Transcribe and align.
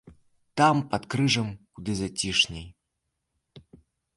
Там, 0.61 0.75
пад 0.93 1.03
крыжам, 1.13 1.49
куды 1.75 1.91
зацішней. 2.01 2.65